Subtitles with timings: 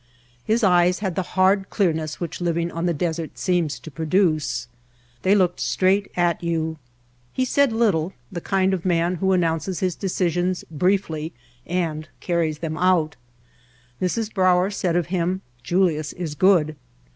[0.43, 4.65] His eyes had the hard clearness which living on the desert seems to produce.
[5.21, 6.79] They looked straight at you.
[7.31, 11.33] He said little, the kind of man who announces his decisions briefly
[11.67, 13.15] and carries them out.
[14.01, 14.33] Mrs.
[14.33, 16.75] Brauer said of him: "Julius is good."